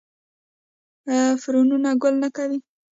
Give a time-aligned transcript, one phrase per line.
[1.41, 2.57] فرنونه ګل نه کوي